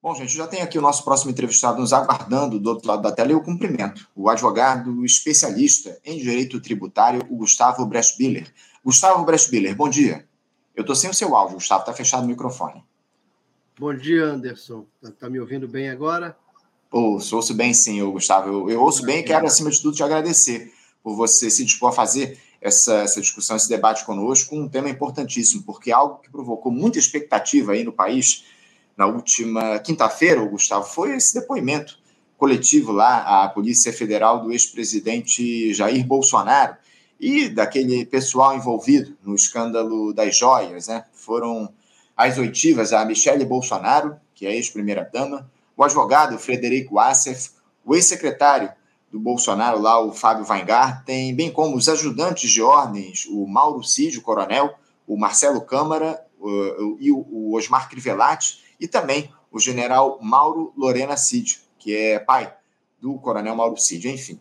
[0.00, 3.10] Bom, gente, já tem aqui o nosso próximo entrevistado nos aguardando do outro lado da
[3.10, 8.46] tela e eu cumprimento o advogado especialista em direito tributário, o Gustavo Breschbiller.
[8.84, 10.24] Gustavo Breschbiller, bom dia.
[10.76, 12.84] Eu estou sem o seu áudio, Gustavo, está fechado o microfone.
[13.76, 14.86] Bom dia, Anderson.
[15.02, 16.36] Está tá me ouvindo bem agora?
[16.92, 18.48] Ouço, ouço bem sim, Gustavo.
[18.48, 20.72] Eu, eu ouço bem e quero, acima de tudo, te agradecer
[21.02, 25.64] por você se dispor a fazer essa, essa discussão, esse debate conosco, um tema importantíssimo,
[25.64, 28.44] porque é algo que provocou muita expectativa aí no país
[28.98, 31.96] na última quinta-feira, Gustavo, foi esse depoimento
[32.36, 36.76] coletivo lá à Polícia Federal do ex-presidente Jair Bolsonaro
[37.20, 41.04] e daquele pessoal envolvido no escândalo das joias, né?
[41.12, 41.72] Foram
[42.16, 47.50] as oitivas a Michele Bolsonaro, que é ex-primeira-dama, o advogado Frederico Assef,
[47.84, 48.72] o ex-secretário
[49.12, 54.18] do Bolsonaro lá, o Fábio Weingarten, bem como os ajudantes de ordens, o Mauro Cid,
[54.18, 54.74] o coronel,
[55.06, 61.60] o Marcelo Câmara o, e o Osmar Crivellati, e também o general Mauro Lorena Cid,
[61.78, 62.52] que é pai
[63.00, 64.40] do coronel Mauro Cid, enfim.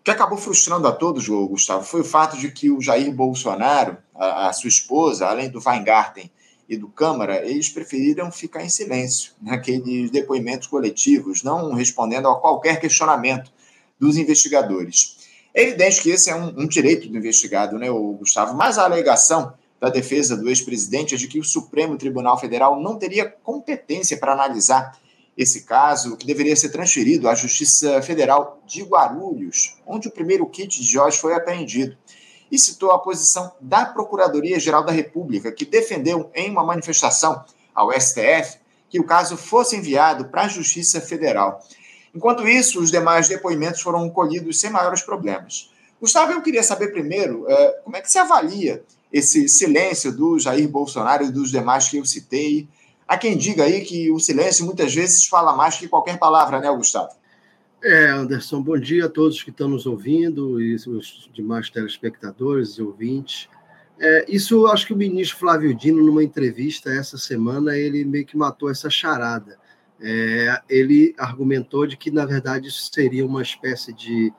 [0.00, 3.98] O que acabou frustrando a todos, Gustavo, foi o fato de que o Jair Bolsonaro,
[4.14, 6.30] a, a sua esposa, além do Weingarten
[6.68, 12.80] e do Câmara, eles preferiram ficar em silêncio naqueles depoimentos coletivos, não respondendo a qualquer
[12.80, 13.52] questionamento
[13.98, 15.16] dos investigadores.
[15.54, 18.54] É evidente que esse é um, um direito do investigado, né, Gustavo?
[18.54, 22.98] Mas a alegação da defesa do ex-presidente é de que o Supremo Tribunal Federal não
[22.98, 24.98] teria competência para analisar
[25.36, 30.80] esse caso, que deveria ser transferido à Justiça Federal de Guarulhos, onde o primeiro kit
[30.80, 31.96] de Jorge foi apreendido.
[32.50, 38.58] E citou a posição da Procuradoria-Geral da República, que defendeu em uma manifestação ao STF
[38.90, 41.60] que o caso fosse enviado para a Justiça Federal.
[42.12, 45.70] Enquanto isso, os demais depoimentos foram colhidos sem maiores problemas.
[46.00, 50.68] Gustavo, eu queria saber primeiro é, como é que se avalia esse silêncio do Jair
[50.68, 52.68] Bolsonaro e dos demais que eu citei.
[53.06, 56.70] Há quem diga aí que o silêncio muitas vezes fala mais que qualquer palavra, né,
[56.70, 57.10] Gustavo?
[57.82, 62.82] É, Anderson, bom dia a todos que estão nos ouvindo e os demais telespectadores e
[62.82, 63.48] ouvintes.
[64.00, 68.36] É, isso acho que o ministro Flávio Dino, numa entrevista essa semana, ele meio que
[68.36, 69.58] matou essa charada.
[70.00, 74.32] É, ele argumentou de que, na verdade, isso seria uma espécie de,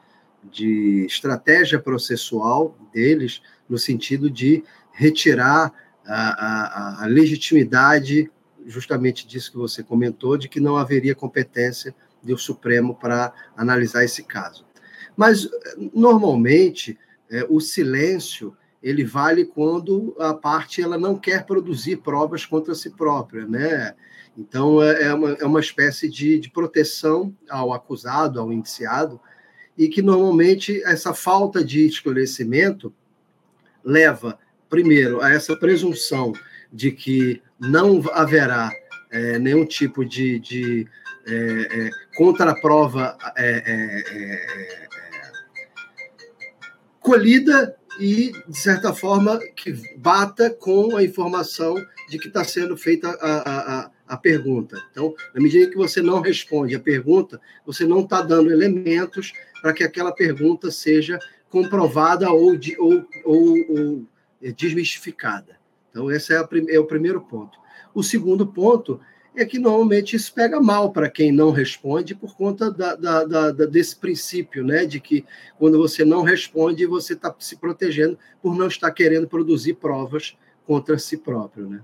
[0.44, 5.72] de estratégia processual deles no sentido de retirar
[6.06, 8.32] a, a, a legitimidade,
[8.66, 14.24] justamente disso que você comentou, de que não haveria competência do Supremo para analisar esse
[14.24, 14.66] caso.
[15.16, 15.50] Mas,
[15.94, 16.98] normalmente,
[17.30, 22.90] é, o silêncio ele vale quando a parte ela não quer produzir provas contra si
[22.90, 23.94] própria, né?
[24.38, 29.20] Então, é, é uma, é uma espécie de, de proteção ao acusado, ao indiciado,
[29.80, 32.94] e que normalmente essa falta de esclarecimento
[33.82, 34.38] leva,
[34.70, 36.34] primeiro, a essa presunção
[36.72, 38.70] de que não haverá
[39.10, 40.86] é, nenhum tipo de, de
[41.26, 44.88] é, é, contraprova é, é, é,
[47.00, 51.76] colhida e, de certa forma, que bata com a informação
[52.10, 54.82] de que está sendo feita a, a, a, pergunta.
[54.92, 59.74] Então, na medida que você não responde a pergunta, você não está dando elementos para
[59.74, 64.06] que aquela pergunta seja comprovada ou, de, ou, ou, ou
[64.56, 65.58] desmistificada.
[65.90, 67.58] Então, esse é, a, é o primeiro ponto.
[67.94, 69.00] O segundo ponto
[69.36, 73.52] é que normalmente isso pega mal para quem não responde por conta da, da, da,
[73.66, 75.26] desse princípio, né, de que
[75.58, 80.98] quando você não responde, você está se protegendo por não estar querendo produzir provas contra
[80.98, 81.82] si próprio, né?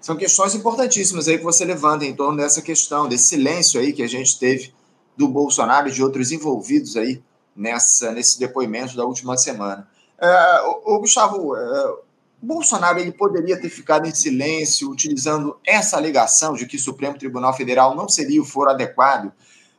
[0.00, 4.02] São questões importantíssimas aí que você levanta em torno dessa questão, desse silêncio aí que
[4.02, 4.72] a gente teve
[5.16, 7.22] do Bolsonaro e de outros envolvidos aí
[7.54, 9.86] nessa, nesse depoimento da última semana.
[10.18, 11.94] É, o, o Gustavo, é,
[12.40, 17.52] Bolsonaro ele poderia ter ficado em silêncio utilizando essa alegação de que o Supremo Tribunal
[17.54, 19.30] Federal não seria o foro adequado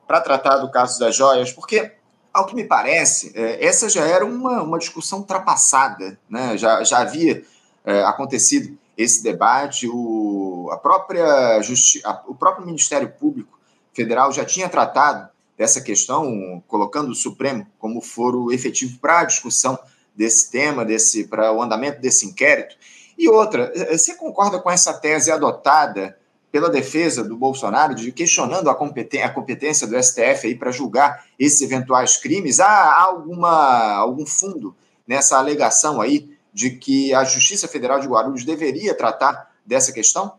[0.08, 1.94] para tratar do caso das joias, porque,
[2.32, 6.56] ao que me parece, é, essa já era uma, uma discussão ultrapassada, né?
[6.58, 7.44] já, já havia
[7.84, 13.60] é, acontecido esse debate, o, a própria justi a, o próprio Ministério Público
[13.94, 19.78] Federal já tinha tratado dessa questão, colocando o Supremo como foro efetivo para a discussão
[20.16, 22.76] desse tema, desse para o andamento desse inquérito.
[23.18, 26.18] E outra, eh, você concorda com essa tese adotada
[26.52, 31.26] pela defesa do Bolsonaro, de questionando a, competência, a competência do STF aí para julgar
[31.38, 32.60] esses eventuais crimes?
[32.60, 34.76] Há alguma, algum fundo
[35.08, 40.34] nessa alegação aí de que a Justiça Federal de Guarulhos deveria tratar dessa questão?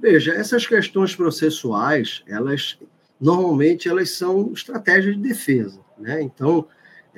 [0.00, 2.78] Veja, essas questões processuais, elas
[3.20, 6.22] normalmente elas são estratégias de defesa, né?
[6.22, 6.66] Então,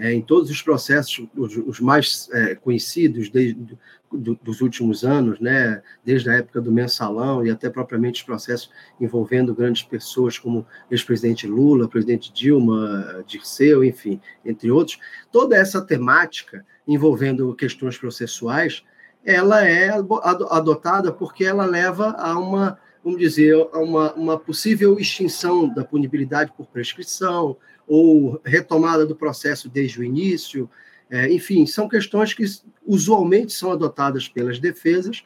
[0.00, 3.76] é, em todos os processos, os, os mais é, conhecidos desde,
[4.10, 8.70] do, dos últimos anos, né, desde a época do mensalão e até propriamente os processos
[8.98, 14.98] envolvendo grandes pessoas como ex-presidente Lula, presidente Dilma, Dirceu, enfim, entre outros,
[15.30, 18.82] toda essa temática envolvendo questões processuais,
[19.22, 25.84] ela é adotada porque ela leva a uma, vamos dizer, uma, uma possível extinção da
[25.84, 27.56] punibilidade por prescrição,
[27.86, 30.70] ou retomada do processo desde o início.
[31.10, 32.44] É, enfim, são questões que
[32.86, 35.24] usualmente são adotadas pelas defesas,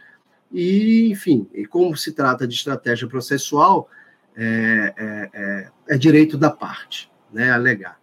[0.50, 3.88] e, enfim, e como se trata de estratégia processual,
[4.36, 7.98] é, é, é, é direito da parte, né, alegar.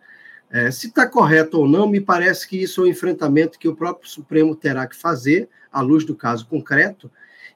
[0.49, 3.75] É, se está correto ou não, me parece que isso é um enfrentamento que o
[3.75, 7.09] próprio Supremo terá que fazer, à luz do caso concreto,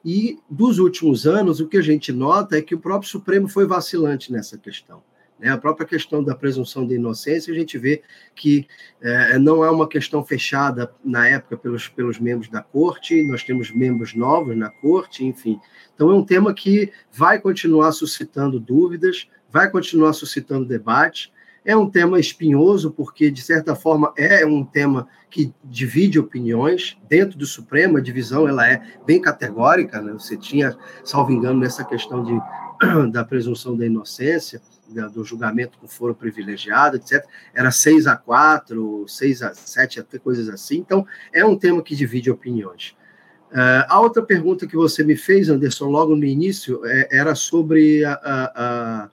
[0.08, 3.66] e dos últimos anos, o que a gente nota é que o próprio Supremo foi
[3.66, 5.02] vacilante nessa questão.
[5.36, 5.50] Né?
[5.50, 8.68] A própria questão da presunção de inocência, a gente vê que
[9.02, 13.72] é, não é uma questão fechada na época pelos, pelos membros da corte, nós temos
[13.72, 15.58] membros novos na corte, enfim.
[15.92, 21.32] Então, é um tema que vai continuar suscitando dúvidas, vai continuar suscitando debate.
[21.66, 26.96] É um tema espinhoso, porque, de certa forma, é um tema que divide opiniões.
[27.08, 30.00] Dentro do Supremo, a divisão ela é bem categórica.
[30.00, 30.12] Né?
[30.12, 32.40] Você tinha, salvo engano, nessa questão de,
[33.10, 34.62] da presunção da inocência,
[35.12, 40.48] do julgamento com foro privilegiado, etc., era 6 a 4, 6 a 7, até coisas
[40.48, 40.76] assim.
[40.76, 42.94] Então, é um tema que divide opiniões.
[43.50, 48.04] Uh, a outra pergunta que você me fez, Anderson, logo no início, é, era sobre
[48.04, 48.12] a.
[48.12, 49.10] a, a...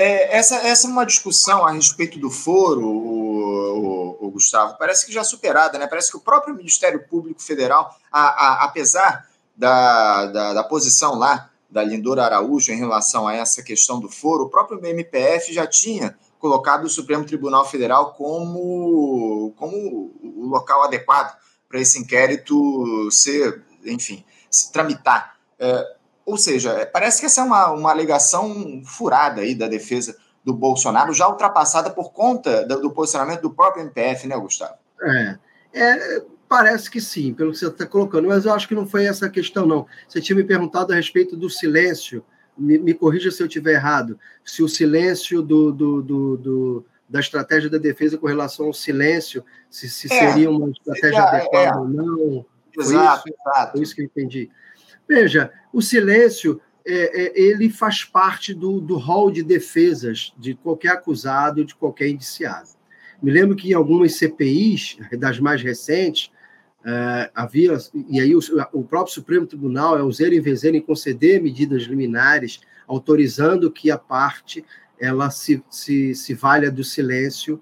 [0.00, 5.04] É, essa, essa é uma discussão a respeito do foro, o, o, o, Gustavo, parece
[5.04, 5.86] que já superada, né?
[5.86, 11.50] Parece que o próprio Ministério Público Federal, a, a, apesar da, da, da posição lá
[11.68, 16.16] da Lindora Araújo em relação a essa questão do foro, o próprio MPF já tinha
[16.38, 21.36] colocado o Supremo Tribunal Federal como, como o local adequado
[21.68, 25.36] para esse inquérito ser, enfim, se tramitar.
[25.58, 25.96] É,
[26.30, 31.12] ou seja, parece que essa é uma, uma alegação furada aí da defesa do Bolsonaro,
[31.12, 34.74] já ultrapassada por conta do, posicionamento do próprio MPF, né, Gustavo?
[35.02, 35.38] É,
[35.74, 39.04] é Parece que sim, pelo que você está colocando, mas eu acho que não foi
[39.04, 39.86] essa a questão, não.
[40.08, 42.24] Você tinha me perguntado a respeito do silêncio,
[42.58, 47.20] me, me corrija se eu estiver errado, se o silêncio do, do, do, do, da
[47.20, 51.76] estratégia da defesa com relação ao silêncio, se, se é, seria uma estratégia é, adequada
[51.76, 51.78] é.
[51.78, 52.46] ou não.
[52.76, 53.72] Exato, foi isso, exato.
[53.72, 54.50] Foi isso que eu entendi.
[55.10, 60.90] Veja, o silêncio é, é, ele faz parte do, do rol de defesas de qualquer
[60.90, 62.68] acusado, de qualquer indiciado.
[63.20, 66.30] Me lembro que em algumas CPIs, das mais recentes,
[66.82, 67.76] Uh, havia,
[68.08, 68.38] e aí o,
[68.72, 72.58] o, próprio Supremo Tribunal é zero em vez em conceder medidas liminares,
[72.88, 74.64] autorizando que a parte
[74.98, 77.60] ela se, se, se valha do silêncio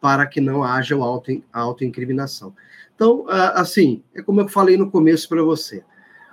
[0.00, 2.54] para que não haja auto, a autoincriminação.
[2.94, 5.82] Então, assim, é como eu falei no começo para você.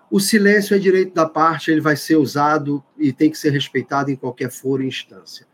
[0.10, 4.10] O silêncio é direito da parte, ele vai ser usado e tem que ser respeitado
[4.10, 5.46] em qualquer foro e instância.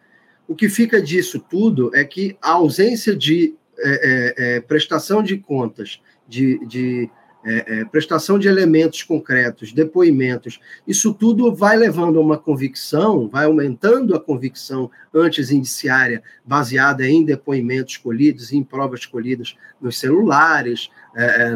[0.48, 5.38] O que fica disso tudo é que a ausência de é, é, é prestação de
[5.38, 7.10] contas de, de
[7.46, 13.46] é, é, prestação de elementos concretos, depoimentos, isso tudo vai levando a uma convicção, vai
[13.46, 20.90] aumentando a convicção antes indiciária, baseada em depoimentos colhidos, em provas colhidas nos celulares,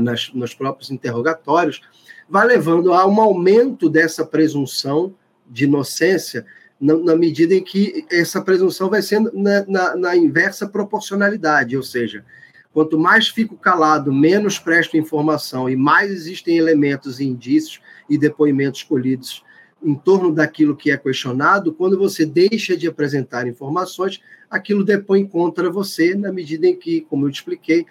[0.02, 1.82] nas, nos próprios interrogatórios,
[2.29, 5.13] vai levando a um aumento dessa presunção
[5.50, 6.45] de inocência
[6.79, 11.84] na, na medida em que essa presunção vai sendo na, na, na inversa proporcionalidade, ou
[11.84, 12.24] seja,
[12.77, 19.43] Quanto mais fico calado, menos presto informação e mais existem elementos, indícios e depoimentos colhidos
[19.81, 25.72] em torno daquilo que é questionado, quando você deixa de apresentar informações, aquilo depõe contra
[25.72, 27.84] você, na medida em que, como eu te expliquei,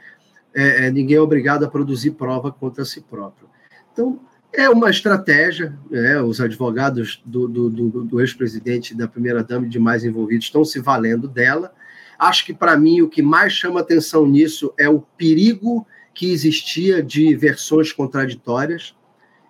[0.54, 3.48] é, é ninguém é obrigado a produzir prova contra si próprio.
[3.96, 4.20] Então,
[4.52, 6.20] é uma estratégia, né?
[6.20, 11.72] os advogados do, do, do, do ex-presidente da primeira-dama demais envolvidos estão se valendo dela,
[12.18, 17.02] Acho que, para mim, o que mais chama atenção nisso é o perigo que existia
[17.02, 18.94] de versões contraditórias.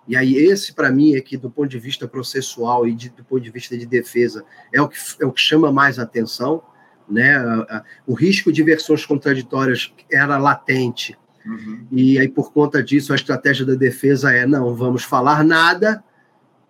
[0.07, 3.23] E aí, esse, para mim, é que, do ponto de vista processual e de, do
[3.23, 6.61] ponto de vista de defesa, é o que, é o que chama mais atenção.
[7.09, 7.37] Né?
[8.05, 11.17] O risco de versões contraditórias era latente.
[11.47, 11.87] Uhum.
[11.91, 16.03] E aí, por conta disso, a estratégia da defesa é: não vamos falar nada,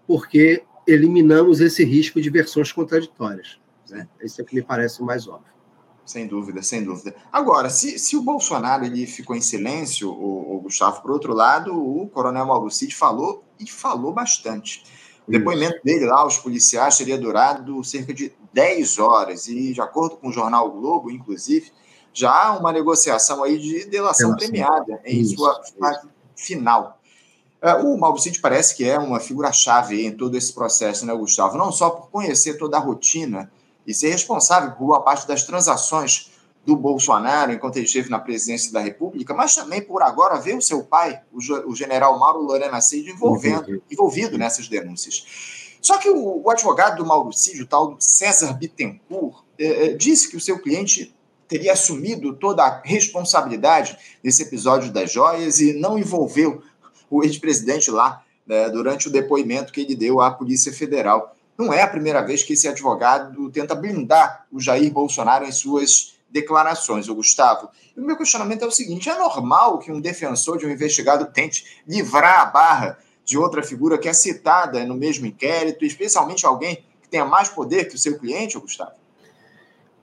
[0.05, 3.60] porque eliminamos esse risco de versões contraditórias.
[3.89, 4.07] Né?
[4.22, 5.57] Esse é o que me parece mais óbvio.
[6.05, 7.13] Sem dúvida, sem dúvida.
[7.34, 11.74] Agora, se, se o Bolsonaro ele ficou em silêncio, o, o Gustavo, por outro lado,
[11.75, 14.84] o coronel Mauro Cid falou e falou bastante.
[15.27, 20.15] O depoimento dele lá aos policiais teria durado cerca de 10 horas, e de acordo
[20.15, 21.74] com o jornal o Globo, inclusive,
[22.17, 25.36] já há uma negociação aí de delação premiada em Isso.
[25.36, 27.00] sua fase final.
[27.62, 31.57] É, o Mauro Cid parece que é uma figura-chave em todo esse processo, né, Gustavo?
[31.57, 33.51] Não só por conhecer toda a rotina
[33.86, 36.31] e ser responsável por boa parte das transações
[36.65, 40.62] do Bolsonaro enquanto ele esteve na presidência da República, mas também por agora ver o
[40.62, 45.77] seu pai, o, general Mauro Lorena Cid, envolvendo, envolvido nessas denúncias.
[45.81, 50.36] Só que o, o advogado do Mauro Cid, o tal César Bittencourt, eh, disse que
[50.36, 51.15] o seu cliente
[51.48, 56.62] teria assumido toda a responsabilidade nesse episódio das joias e não envolveu
[57.10, 61.36] o ex-presidente lá né, durante o depoimento que ele deu à Polícia Federal.
[61.58, 66.18] Não é a primeira vez que esse advogado tenta blindar o Jair Bolsonaro em suas
[66.30, 67.70] declarações, o Gustavo.
[67.96, 71.25] E o meu questionamento é o seguinte: é normal que um defensor de um investigado
[71.25, 76.84] tente livrar a barra de outra figura que é citada no mesmo inquérito, especialmente alguém
[77.01, 78.92] que tenha mais poder que o seu cliente, Gustavo?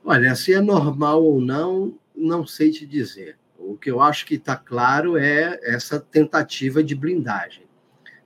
[0.06, 3.38] Olha, se é normal ou não, não sei te dizer.
[3.58, 7.64] O que eu acho que está claro é essa tentativa de blindagem.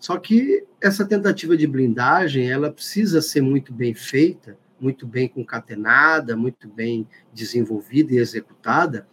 [0.01, 6.37] Só que essa tentativa de blindagem ela precisa ser muito bem feita, muito bem concatenada,
[6.37, 9.07] muito bem desenvolvida e executada,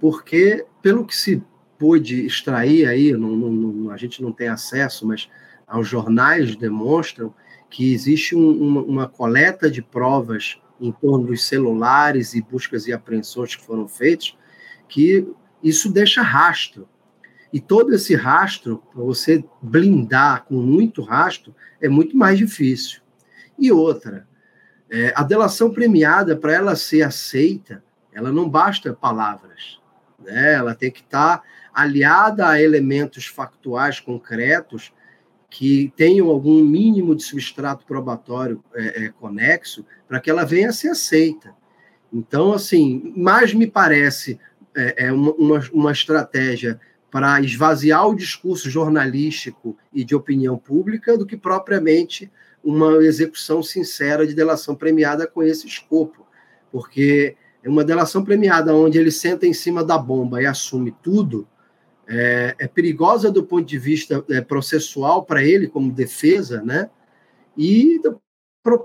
[0.00, 1.40] porque pelo que se
[1.78, 5.28] pôde extrair aí, não, não, a gente não tem acesso, mas
[5.66, 7.32] aos jornais demonstram
[7.70, 12.92] que existe um, uma, uma coleta de provas em torno dos celulares e buscas e
[12.92, 14.36] apreensões que foram feitos,
[14.88, 15.26] que
[15.62, 16.88] isso deixa rastro.
[17.52, 23.00] E todo esse rastro, para você blindar com muito rastro, é muito mais difícil.
[23.58, 24.26] E outra,
[24.90, 29.80] é, a delação premiada, para ela ser aceita, ela não basta palavras.
[30.18, 30.54] Né?
[30.54, 34.92] Ela tem que estar tá aliada a elementos factuais concretos
[35.52, 40.72] que tenham algum mínimo de substrato probatório é, é, conexo para que ela venha a
[40.72, 41.54] ser aceita.
[42.10, 44.40] Então, assim, mais me parece
[44.74, 46.80] é, é uma, uma, estratégia
[47.10, 52.32] para esvaziar o discurso jornalístico e de opinião pública do que propriamente
[52.64, 56.26] uma execução sincera de delação premiada com esse escopo.
[56.70, 61.46] Porque é uma delação premiada onde ele senta em cima da bomba e assume tudo,
[62.08, 66.90] é, é perigosa do ponto de vista é, processual para ele, como defesa, né?
[67.56, 68.20] e do,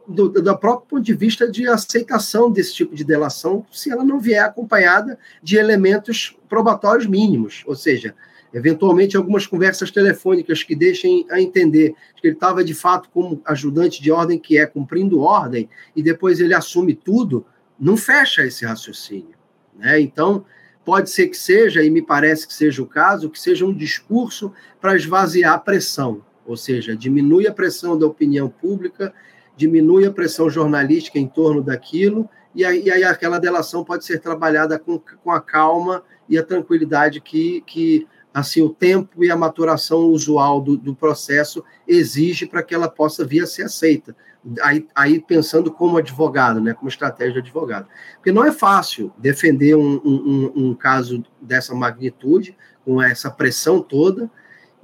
[0.07, 4.19] do, do, próprio ponto de vista de aceitação desse tipo de delação, se ela não
[4.19, 8.15] vier acompanhada de elementos probatórios mínimos, ou seja,
[8.53, 14.01] eventualmente algumas conversas telefônicas que deixem a entender que ele estava de fato como ajudante
[14.01, 17.45] de ordem, que é cumprindo ordem, e depois ele assume tudo,
[17.79, 19.35] não fecha esse raciocínio.
[19.77, 19.99] Né?
[20.01, 20.43] Então,
[20.87, 24.53] Pode ser que seja, e me parece que seja o caso, que seja um discurso
[24.79, 29.13] para esvaziar a pressão, ou seja, diminui a pressão da opinião pública,
[29.57, 34.21] diminui a pressão jornalística em torno daquilo, e aí, e aí aquela delação pode ser
[34.21, 39.35] trabalhada com, com a calma e a tranquilidade que, que assim o tempo e a
[39.35, 44.15] maturação usual do, do processo exige para que ela possa vir a ser aceita.
[44.61, 47.87] Aí, aí, pensando como advogado, né, como estratégia de advogado.
[48.15, 54.29] Porque não é fácil defender um, um, um caso dessa magnitude, com essa pressão toda,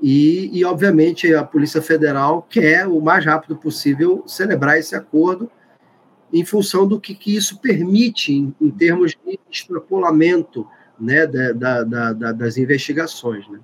[0.01, 5.50] e, e, obviamente, a Polícia Federal quer, o mais rápido possível, celebrar esse acordo
[6.33, 10.67] em função do que, que isso permite em, em termos de extrapolamento
[11.00, 13.47] né, da, da, da, das investigações.
[13.47, 13.59] Né?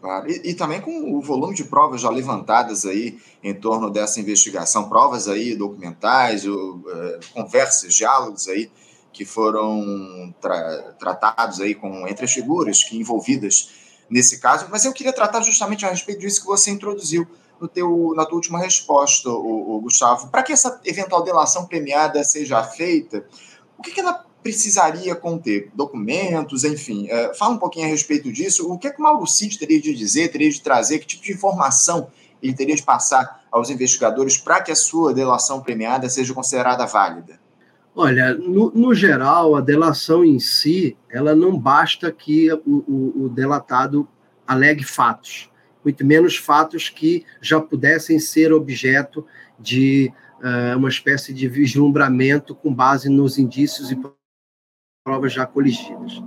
[0.00, 4.18] Claro, e, e, também com o volume de provas já levantadas aí em torno dessa
[4.18, 8.70] investigação, provas aí documentais, o, é, conversas, diálogos aí
[9.12, 13.70] que foram tra tratados aí com entre as figuras que envolvidas
[14.08, 14.66] nesse caso.
[14.70, 17.26] Mas eu queria tratar justamente a respeito disso que você introduziu
[17.60, 20.28] no teu, na tua última resposta, o, o Gustavo.
[20.28, 23.26] Para que essa eventual delação premiada seja feita,
[23.76, 25.70] o que, que ela precisaria conter?
[25.74, 27.08] Documentos, enfim.
[27.08, 28.70] É, fala um pouquinho a respeito disso.
[28.70, 30.98] O que, é que o Mauro Cid teria de dizer, teria de trazer?
[30.98, 32.08] Que tipo de informação
[32.42, 37.38] ele teria de passar aos investigadores para que a sua delação premiada seja considerada válida?
[37.94, 43.28] Olha, no, no, geral, a delação em si, ela não basta que o, o, o
[43.28, 44.08] delatado
[44.46, 45.50] alegue fatos,
[45.84, 49.26] muito menos fatos que já pudessem ser objeto
[49.58, 53.96] de uh, uma espécie de vislumbramento com base nos indícios e
[55.02, 56.22] provas já coligidas.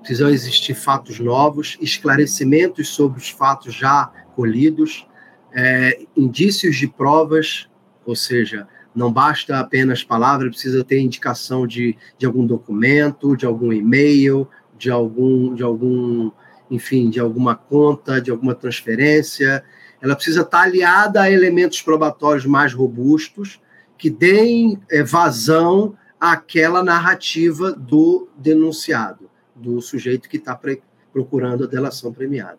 [0.00, 5.06] Precisam existir fatos novos, esclarecimentos sobre os fatos já colhidos,
[5.54, 7.66] é, indícios de provas,
[8.04, 13.72] ou seja, não basta apenas palavra, precisa ter indicação de, de algum documento, de algum
[13.72, 14.46] e-mail,
[14.76, 16.30] de algum, de algum,
[16.70, 19.64] enfim, de alguma conta, de alguma transferência.
[20.00, 23.60] Ela precisa estar aliada a elementos probatórios mais robustos
[23.96, 29.30] que deem é, vazão aquela narrativa do denunciado.
[29.54, 30.58] do sujeito que está
[31.12, 32.58] procurando a delação premiada.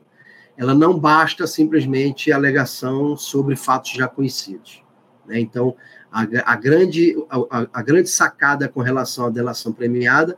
[0.56, 4.84] Ela não basta simplesmente alegação sobre fatos já conhecidos.
[5.25, 5.39] Né?
[5.39, 5.75] Então,
[6.12, 10.38] a, a grande, a, a, grande sacada com relação à delação premiada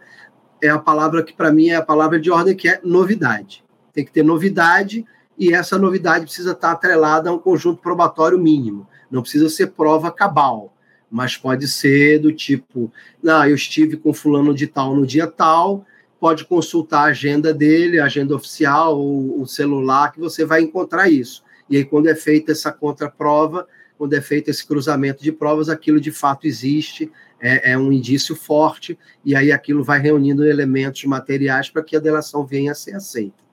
[0.62, 3.66] é a palavra que, para mim, é a palavra de ordem, que é novidade.
[3.92, 5.06] Tem que ter novidade,
[5.38, 8.88] e essa novidade precisa estar atrelada a um conjunto probatório mínimo.
[9.12, 10.73] Não precisa ser prova cabal,
[11.14, 12.92] mas pode ser do tipo:
[13.22, 15.86] não, eu estive com fulano de tal no dia tal,
[16.20, 21.08] pode consultar a agenda dele, a agenda oficial, o, o celular, que você vai encontrar
[21.08, 21.44] isso.
[21.70, 26.02] E aí, quando é feita essa contraprova, quando é feito esse cruzamento de provas, aquilo
[26.02, 31.70] de fato existe, é, é um indício forte, e aí aquilo vai reunindo elementos materiais
[31.70, 33.44] para que a delação venha a ser aceita.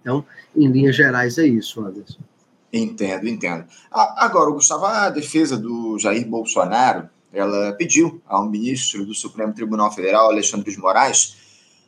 [0.00, 0.24] Então,
[0.56, 2.29] em linhas gerais, é isso, Anderson.
[2.72, 3.64] Entendo, entendo.
[3.90, 10.30] Agora, Gustavo, a defesa do Jair Bolsonaro, ela pediu ao ministro do Supremo Tribunal Federal,
[10.30, 11.36] Alexandre de Moraes,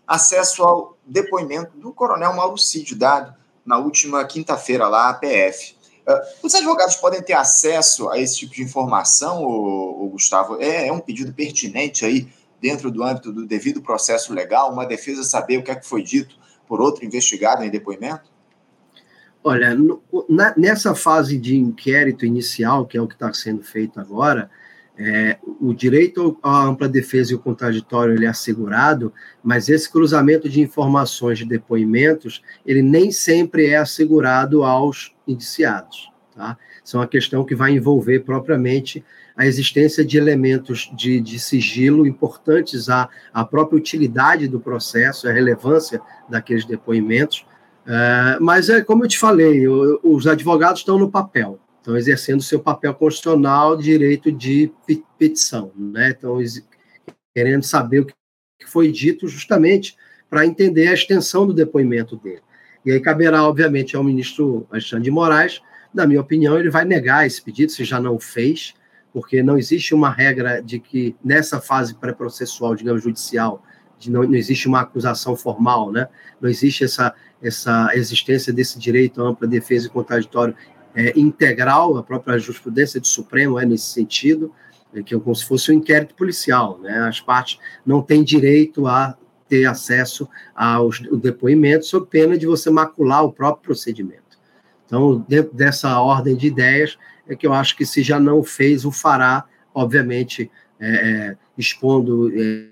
[0.07, 3.35] acesso ao depoimento do coronel Mauro Cid, dado
[3.65, 5.77] na última quinta-feira lá à PF.
[6.07, 10.61] Uh, os advogados podem ter acesso a esse tipo de informação, ô Gustavo?
[10.61, 12.29] É, é, um pedido pertinente aí
[12.61, 16.03] dentro do âmbito do devido processo legal, uma defesa saber o que é que foi
[16.03, 16.37] dito
[16.67, 18.32] por outro investigado em depoimento?
[19.45, 23.99] Olha, no, na, nessa fase de inquérito inicial, que é o que está sendo feito
[23.99, 24.51] agora,
[24.97, 30.49] é, o direito à ampla defesa e o contraditório ele é assegurado, mas esse cruzamento
[30.49, 36.11] de informações de depoimentos, ele nem sempre é assegurado aos indiciados.
[36.35, 36.57] Tá?
[36.85, 39.05] Isso é uma questão que vai envolver propriamente
[39.37, 45.33] a existência de elementos de, de sigilo importantes à, à própria utilidade do processo, a
[45.33, 47.47] relevância daqueles depoimentos.
[47.87, 52.61] É, mas é como eu te falei, os advogados estão no papel, estão exercendo seu
[52.61, 54.73] papel constitucional, direito de
[55.19, 56.11] petição, né?
[56.11, 56.39] Estão
[57.35, 58.15] querendo saber o que
[58.67, 59.97] foi dito justamente
[60.31, 62.43] para entender a extensão do depoimento dele.
[62.85, 65.61] E aí caberá, obviamente, ao ministro Alexandre de Moraes,
[65.93, 68.75] na minha opinião, ele vai negar esse pedido, se já não fez,
[69.13, 73.63] porque não existe uma regra de que nessa fase pré-processual, digamos, judicial,
[74.07, 76.09] não, não, existe uma acusação formal, né?
[76.41, 80.55] não existe essa, essa existência desse direito à ampla defesa e contraditório
[80.95, 84.53] é, integral, a própria jurisprudência do Supremo é nesse sentido,
[84.95, 86.99] é, que é como se fosse um inquérito policial, né?
[87.09, 89.17] as partes não têm direito a
[89.49, 94.23] ter acesso aos depoimentos, sob pena de você macular o próprio procedimento.
[94.87, 98.85] Então, dentro dessa ordem de ideias, é que eu acho que se já não fez,
[98.85, 102.72] o fará, obviamente, é, é, expondo é,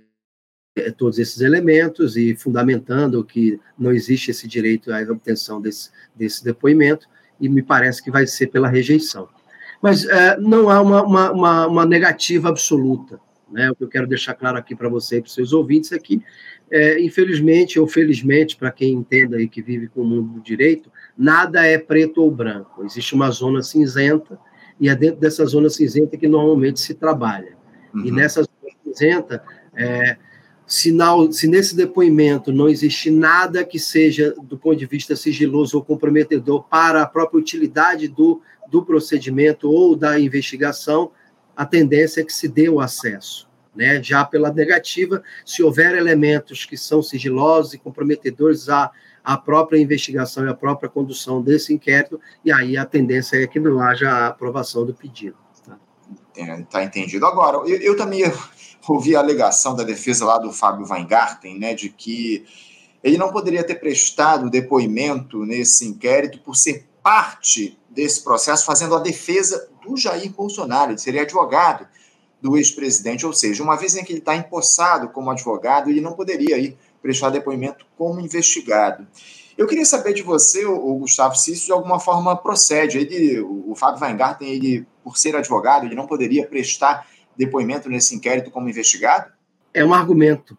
[0.96, 7.06] todos esses elementos e fundamentando que não existe esse direito à obtenção desse, desse depoimento,
[7.40, 9.28] e me parece que vai ser pela rejeição.
[9.82, 13.18] Mas é, não há uma, uma, uma, uma, negativa absoluta.
[13.50, 13.70] Né?
[13.70, 15.98] O que eu quero deixar claro aqui para você e para os seus ouvintes é
[15.98, 16.22] que,
[16.70, 20.92] é, infelizmente ou felizmente, para quem entenda e que vive com o mundo do direito,
[21.16, 22.84] nada é preto ou branco.
[22.84, 24.38] Existe uma zona cinzenta,
[24.78, 27.56] e é dentro dessa zona cinzenta que normalmente se trabalha.
[27.94, 28.04] Uhum.
[28.04, 29.42] E nessa zona cinzenta,
[29.74, 30.16] é,
[30.70, 30.96] se,
[31.32, 36.62] se nesse depoimento não existe nada que seja, do ponto de vista sigiloso ou comprometedor
[36.62, 41.10] para a própria utilidade do, do procedimento ou da investigação,
[41.56, 43.50] a tendência é que se dê o acesso.
[43.74, 44.00] Né?
[44.00, 48.92] Já pela negativa, se houver elementos que são sigilosos e comprometedores à,
[49.24, 53.58] à própria investigação e à própria condução desse inquérito, e aí a tendência é que
[53.58, 55.36] não haja a aprovação do pedido.
[55.66, 57.26] Tá, tá entendido.
[57.26, 58.22] Agora, eu, eu também
[58.88, 62.44] ouvi a alegação da defesa lá do Fábio Weingarten, né, de que
[63.02, 69.00] ele não poderia ter prestado depoimento nesse inquérito por ser parte desse processo, fazendo a
[69.00, 71.86] defesa do Jair Bolsonaro, ele seria advogado
[72.40, 76.12] do ex-presidente, ou seja, uma vez em que ele está empossado como advogado, ele não
[76.12, 79.06] poderia ir prestar depoimento como investigado.
[79.56, 82.96] Eu queria saber de você, o Gustavo, se isso de alguma forma procede.
[82.96, 87.06] Ele, o Fábio Weingarten, ele, por ser advogado, ele não poderia prestar
[87.40, 89.32] depoimento nesse inquérito como investigado?
[89.72, 90.56] É um argumento,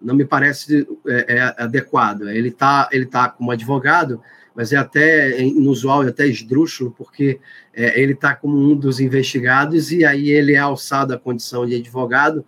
[0.00, 2.28] não me parece é, é adequado.
[2.28, 4.22] Ele está ele tá como advogado,
[4.54, 7.38] mas é até inusual e até esdrúxulo, porque
[7.74, 11.74] é, ele está como um dos investigados e aí ele é alçado à condição de
[11.74, 12.44] advogado,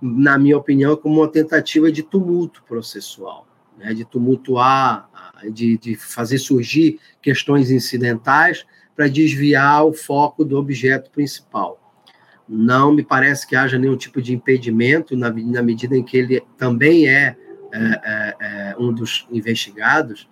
[0.00, 5.10] na minha opinião, como uma tentativa de tumulto processual, né, de tumultuar,
[5.52, 8.64] de, de fazer surgir questões incidentais
[8.96, 11.79] para desviar o foco do objeto principal.
[12.52, 16.42] Não me parece que haja nenhum tipo de impedimento, na, na medida em que ele
[16.58, 17.36] também é,
[17.72, 20.28] é, é, é um dos investigados,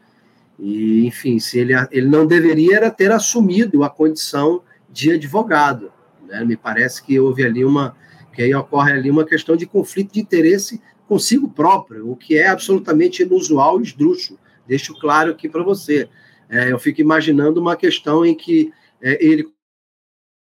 [0.59, 5.93] e, enfim, se ele, ele não deveria ter assumido a condição de advogado.
[6.27, 6.45] Né?
[6.45, 7.95] Me parece que houve ali uma
[8.39, 12.47] porque aí ocorre ali uma questão de conflito de interesse consigo próprio, o que é
[12.47, 14.39] absolutamente inusual e esdrúxulo.
[14.65, 16.09] Deixo claro aqui para você.
[16.49, 18.71] É, eu fico imaginando uma questão em que
[19.03, 19.49] é, ele,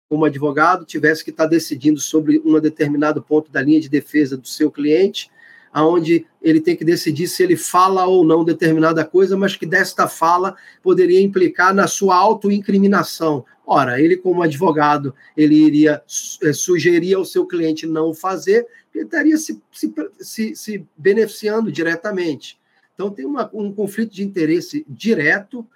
[0.09, 4.47] como advogado, tivesse que estar decidindo sobre um determinado ponto da linha de defesa do
[4.47, 5.31] seu cliente,
[5.73, 10.07] aonde ele tem que decidir se ele fala ou não determinada coisa, mas que desta
[10.07, 13.45] fala poderia implicar na sua autoincriminação.
[13.67, 16.01] Ora, ele como advogado, ele iria
[16.43, 22.59] é, sugerir ao seu cliente não fazer, ele estaria se, se, se, se beneficiando diretamente.
[22.95, 25.67] Então, tem uma, um conflito de interesse direto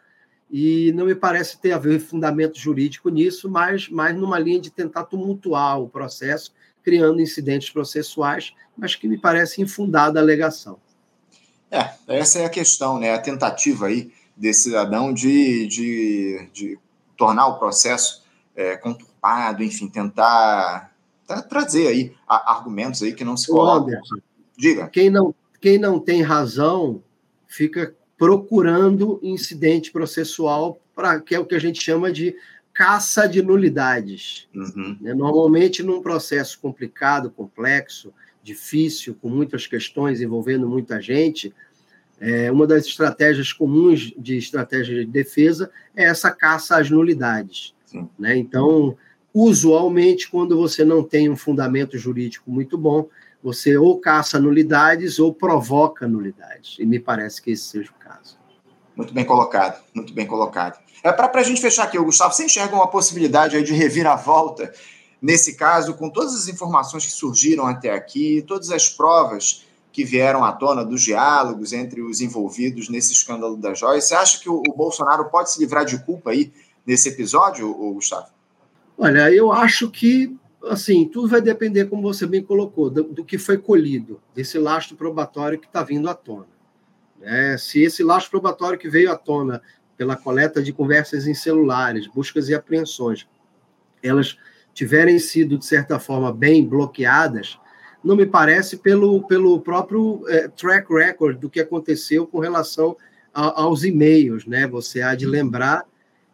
[0.50, 4.70] e não me parece ter a ver fundamento jurídico nisso, mas mais numa linha de
[4.70, 10.78] tentar tumultuar o processo, criando incidentes processuais, mas que me parece infundada a alegação.
[11.70, 13.14] É, essa é a questão, né?
[13.14, 16.78] A tentativa aí desse cidadão de, de, de
[17.16, 18.24] tornar o processo
[18.56, 20.90] é, conturbado, enfim, tentar
[21.48, 24.00] trazer aí argumentos aí que não se colocam.
[24.56, 24.88] Diga.
[24.88, 27.02] Quem não, quem não tem razão
[27.46, 32.36] fica procurando incidente processual para que é o que a gente chama de
[32.70, 34.46] caça de nulidades.
[34.54, 34.94] Uhum.
[35.00, 41.54] Né, normalmente, num processo complicado, complexo, difícil, com muitas questões envolvendo muita gente,
[42.20, 47.74] é, uma das estratégias comuns de estratégia de defesa é essa caça às nulidades.
[48.18, 48.36] Né?
[48.36, 48.98] Então,
[49.34, 53.08] usualmente, quando você não tem um fundamento jurídico muito bom,
[53.42, 56.76] você ou caça nulidades ou provoca nulidades.
[56.78, 58.38] E me parece que esse seja o caso.
[58.94, 60.78] Muito bem colocado, muito bem colocado.
[61.02, 64.70] É para a gente fechar aqui, Gustavo, você enxerga uma possibilidade aí de reviravolta
[65.22, 70.44] nesse caso, com todas as informações que surgiram até aqui, todas as provas que vieram
[70.44, 74.08] à tona dos diálogos entre os envolvidos nesse escândalo da Joyce.
[74.08, 76.52] Você acha que o, o Bolsonaro pode se livrar de culpa aí
[76.86, 78.28] nesse episódio, Gustavo?
[79.02, 83.38] Olha, eu acho que assim, tudo vai depender, como você bem colocou, do, do que
[83.38, 86.48] foi colhido, desse lastro probatório que está vindo à tona.
[87.22, 89.62] É, se esse lastro probatório que veio à tona
[89.96, 93.26] pela coleta de conversas em celulares, buscas e apreensões,
[94.02, 94.36] elas
[94.74, 97.58] tiverem sido, de certa forma, bem bloqueadas,
[98.04, 102.94] não me parece pelo, pelo próprio é, track record do que aconteceu com relação
[103.32, 104.66] a, aos e-mails, né?
[104.66, 105.86] Você há de lembrar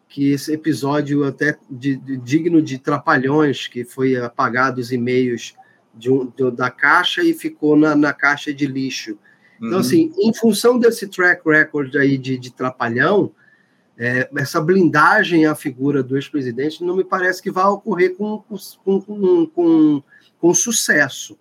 [0.09, 5.55] que esse episódio até de, de, digno de trapalhões, que foi apagado os e-mails
[5.95, 9.19] de um, de, da caixa e ficou na, na caixa de lixo.
[9.57, 9.79] Então, uhum.
[9.79, 13.33] assim, em função desse track record aí de, de trapalhão,
[13.99, 18.45] é, essa blindagem à figura do ex-presidente não me parece que vai ocorrer com,
[18.85, 20.03] com, com, com,
[20.38, 21.38] com sucesso.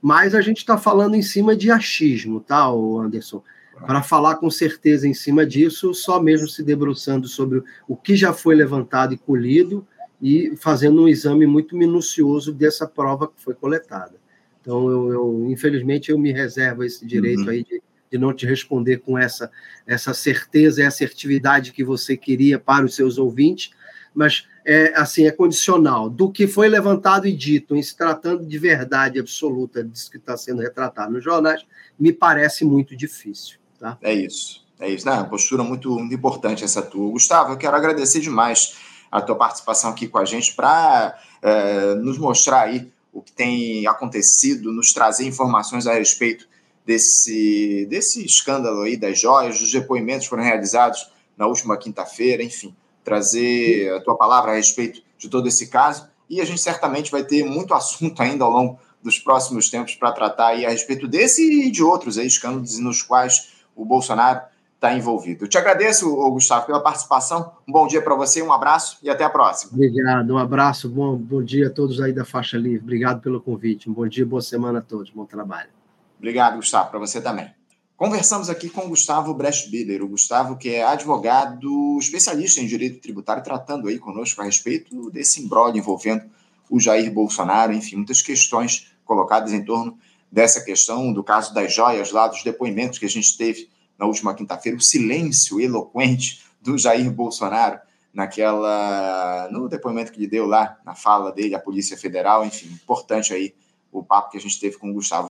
[0.00, 3.42] Mas a gente está falando em cima de achismo, tá, Anderson?
[3.86, 8.32] Para falar com certeza em cima disso, só mesmo se debruçando sobre o que já
[8.32, 9.86] foi levantado e colhido
[10.20, 14.14] e fazendo um exame muito minucioso dessa prova que foi coletada.
[14.60, 17.48] Então, eu, eu infelizmente, eu me reservo esse direito uhum.
[17.48, 17.82] aí de,
[18.12, 19.50] de não te responder com essa,
[19.84, 23.72] essa certeza e assertividade que você queria para os seus ouvintes,
[24.14, 28.58] mas é assim é condicional do que foi levantado e dito em se tratando de
[28.58, 31.66] verdade absoluta disso que está sendo retratado nos jornais
[31.98, 35.12] me parece muito difícil tá é isso é isso né?
[35.12, 38.76] uma postura muito, muito importante essa tua Gustavo eu quero agradecer demais
[39.10, 43.86] a tua participação aqui com a gente para é, nos mostrar aí o que tem
[43.86, 46.48] acontecido nos trazer informações a respeito
[46.86, 53.92] desse desse escândalo aí das joias os depoimentos foram realizados na última quinta-feira enfim trazer
[53.94, 56.08] a tua palavra a respeito de todo esse caso.
[56.28, 60.12] E a gente certamente vai ter muito assunto ainda ao longo dos próximos tempos para
[60.12, 64.40] tratar aí a respeito desse e de outros aí, escândalos nos quais o Bolsonaro
[64.74, 65.44] está envolvido.
[65.44, 67.52] Eu te agradeço, Gustavo, pela participação.
[67.68, 69.72] Um bom dia para você, um abraço e até a próxima.
[69.74, 72.80] Obrigado, um abraço, bom, bom dia a todos aí da faixa livre.
[72.80, 73.88] Obrigado pelo convite.
[73.88, 75.70] Um bom dia, boa semana a todos, bom trabalho.
[76.18, 77.48] Obrigado, Gustavo, para você também.
[77.96, 83.44] Conversamos aqui com o Gustavo Breschbiller, o Gustavo que é advogado especialista em direito tributário,
[83.44, 86.24] tratando aí conosco a respeito desse imbróglio envolvendo
[86.68, 89.96] o Jair Bolsonaro, enfim, muitas questões colocadas em torno
[90.32, 93.68] dessa questão, do caso das joias lá, dos depoimentos que a gente teve
[93.98, 97.78] na última quinta-feira, o silêncio eloquente do Jair Bolsonaro
[98.12, 103.32] naquela no depoimento que ele deu lá, na fala dele à Polícia Federal, enfim, importante
[103.32, 103.54] aí
[103.90, 105.28] o papo que a gente teve com o Gustavo.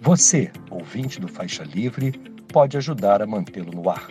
[0.00, 2.12] Você, ouvinte do Faixa Livre,
[2.52, 4.08] pode ajudar a mantê-lo no ar.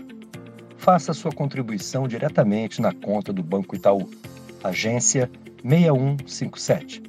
[0.77, 4.09] Faça sua contribuição diretamente na conta do Banco Itaú,
[4.63, 5.29] agência
[5.63, 7.08] 6157,